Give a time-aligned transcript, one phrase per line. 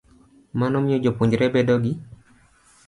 [0.59, 1.93] Mano miyo jopuonjre bedo gi.